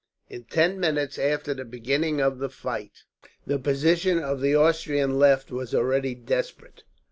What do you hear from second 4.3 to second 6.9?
the Austrian left was already desperate.